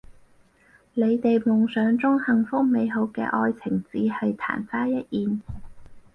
[0.95, 5.39] 你哋夢想中幸福美好嘅愛情只係曇花一現